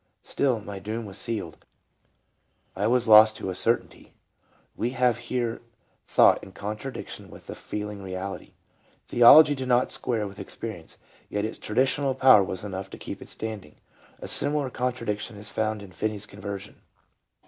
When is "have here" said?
4.97-5.61